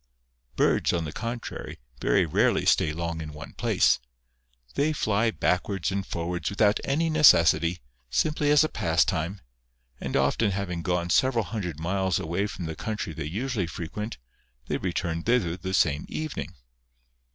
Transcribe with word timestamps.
Birds, 0.55 0.91
on 0.93 1.03
the 1.05 1.11
contrary, 1.13 1.77
very 2.01 2.25
rarely 2.25 2.65
stay 2.65 2.91
long 2.91 3.21
in 3.21 3.33
one 3.33 3.53
place. 3.53 3.99
They 4.73 4.93
fly 4.93 5.29
backwards 5.29 5.91
and 5.91 6.03
forwards 6.03 6.49
without 6.49 6.79
any 6.83 7.07
necessity, 7.07 7.81
simply 8.09 8.49
as 8.49 8.63
a 8.63 8.67
pastime, 8.67 9.41
and 9.99 10.15
often 10.17 10.49
having 10.49 10.81
gone 10.81 11.11
several 11.11 11.43
hundred 11.43 11.79
miles 11.79 12.17
away 12.17 12.47
from 12.47 12.65
the 12.65 12.75
country 12.75 13.13
they 13.13 13.25
usually 13.25 13.67
fre 13.67 13.83
quent, 13.83 14.17
they 14.65 14.77
return 14.77 15.21
thither 15.21 15.55
the 15.55 15.71
same 15.71 16.07
evening. 16.09 16.55